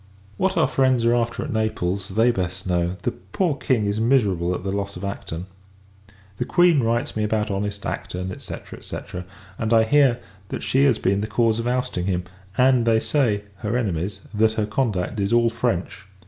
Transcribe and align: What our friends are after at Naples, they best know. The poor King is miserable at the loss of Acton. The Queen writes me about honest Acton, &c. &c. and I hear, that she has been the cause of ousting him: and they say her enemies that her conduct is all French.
What 0.37 0.57
our 0.57 0.67
friends 0.67 1.05
are 1.05 1.13
after 1.13 1.43
at 1.43 1.53
Naples, 1.53 2.09
they 2.15 2.31
best 2.31 2.65
know. 2.65 2.97
The 3.03 3.11
poor 3.11 3.53
King 3.55 3.85
is 3.85 3.99
miserable 4.01 4.55
at 4.55 4.63
the 4.63 4.71
loss 4.71 4.97
of 4.97 5.03
Acton. 5.03 5.45
The 6.39 6.45
Queen 6.45 6.81
writes 6.81 7.15
me 7.15 7.23
about 7.23 7.51
honest 7.51 7.85
Acton, 7.85 8.33
&c. 8.39 8.55
&c. 8.81 8.97
and 9.59 9.71
I 9.71 9.83
hear, 9.83 10.19
that 10.49 10.63
she 10.63 10.85
has 10.85 10.97
been 10.97 11.21
the 11.21 11.27
cause 11.27 11.59
of 11.59 11.67
ousting 11.67 12.07
him: 12.07 12.23
and 12.57 12.87
they 12.87 12.99
say 12.99 13.43
her 13.57 13.77
enemies 13.77 14.21
that 14.33 14.53
her 14.53 14.65
conduct 14.65 15.19
is 15.19 15.31
all 15.31 15.51
French. 15.51 16.07